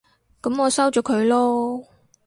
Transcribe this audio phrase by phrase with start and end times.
[0.41, 1.85] 噉我收咗佢囉